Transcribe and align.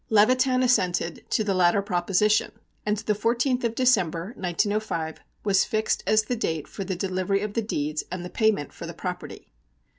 Levitan 0.09 0.63
assented 0.63 1.23
to 1.29 1.43
the 1.43 1.53
latter 1.53 1.79
proposition, 1.83 2.51
and 2.87 2.97
the 2.97 3.13
fourteenth 3.13 3.63
of 3.63 3.75
December, 3.75 4.33
1905, 4.35 5.19
was 5.43 5.63
fixed 5.63 6.01
as 6.07 6.23
the 6.23 6.35
date 6.35 6.67
for 6.67 6.83
the 6.83 6.95
delivery 6.95 7.41
of 7.43 7.53
the 7.53 7.61
deeds 7.61 8.03
and 8.11 8.25
the 8.25 8.29
payment 8.31 8.73
for 8.73 8.87
the 8.87 8.95
property. 8.95 9.51